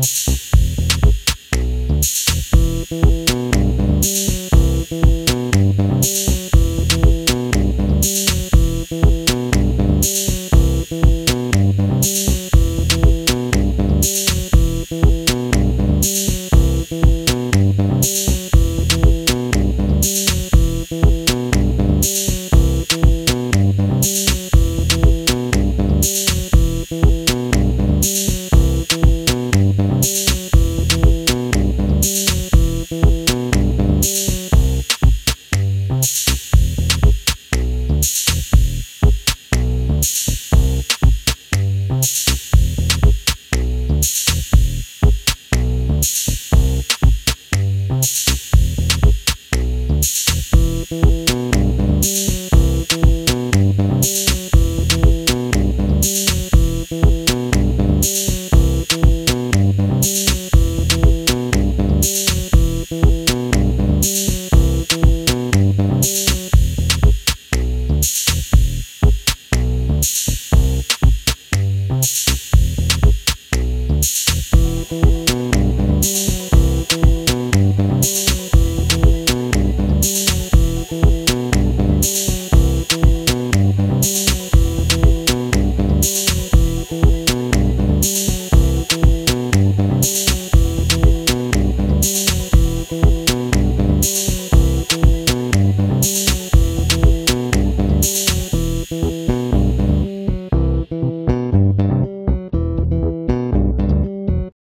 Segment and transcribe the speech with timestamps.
[0.00, 0.37] Thank